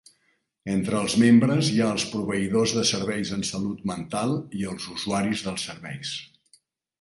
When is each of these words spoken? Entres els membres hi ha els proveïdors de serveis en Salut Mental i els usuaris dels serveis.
Entres 0.75 0.95
els 0.99 1.17
membres 1.23 1.67
hi 1.73 1.75
ha 1.81 1.89
els 1.95 2.05
proveïdors 2.13 2.73
de 2.77 2.85
serveis 2.93 3.33
en 3.37 3.45
Salut 3.51 3.85
Mental 3.93 4.35
i 4.63 4.67
els 4.73 4.89
usuaris 4.97 5.45
dels 5.51 5.69
serveis. 5.71 6.17